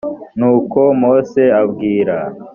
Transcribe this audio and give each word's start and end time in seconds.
nuko 0.39 0.79
mose 1.01 1.41
abwira 1.61 2.17